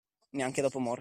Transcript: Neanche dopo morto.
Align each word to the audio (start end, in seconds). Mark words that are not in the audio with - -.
Neanche 0.31 0.61
dopo 0.61 0.79
morto. 0.79 0.89